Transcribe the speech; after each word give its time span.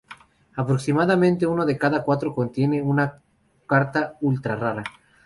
Aproximadamente 0.55 1.45
uno 1.45 1.63
de 1.63 1.77
cada 1.77 2.01
cuatro 2.03 2.33
contiene 2.33 2.79
contiene 2.79 2.89
una 2.89 3.21
carta 3.67 4.17
ultra 4.21 4.55
rara. 4.55 4.83